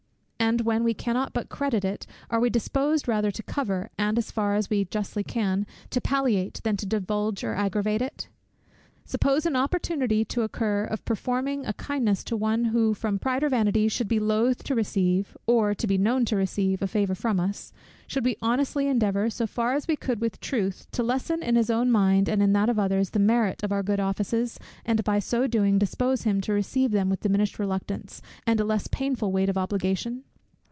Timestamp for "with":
20.19-20.41, 27.09-27.21